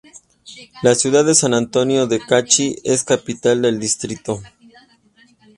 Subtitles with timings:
[0.81, 4.41] La ciudad de San Antonio de Cachi es capital del distrito.